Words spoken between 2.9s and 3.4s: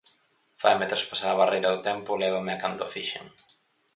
fixen.